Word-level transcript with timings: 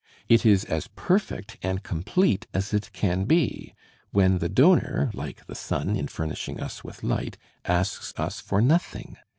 It 0.27 0.47
is 0.47 0.65
as 0.65 0.87
perfect 0.95 1.57
and 1.61 1.83
complete 1.83 2.47
as 2.55 2.73
it 2.73 2.89
can 2.91 3.25
be, 3.25 3.75
when 4.09 4.39
the 4.39 4.49
donor 4.49 5.11
(like 5.13 5.45
the 5.45 5.53
sun 5.53 5.95
in 5.95 6.07
furnishing 6.07 6.59
us 6.59 6.83
with 6.83 7.03
light) 7.03 7.37
asks 7.65 8.11
us 8.17 8.39
for 8.39 8.61
nothing. 8.63 9.17